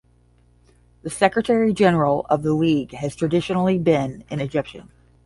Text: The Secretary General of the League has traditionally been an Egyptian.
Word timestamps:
The 1.03 1.11
Secretary 1.11 1.71
General 1.73 2.25
of 2.27 2.41
the 2.41 2.55
League 2.55 2.91
has 2.93 3.15
traditionally 3.15 3.77
been 3.77 4.23
an 4.31 4.39
Egyptian. 4.39 4.89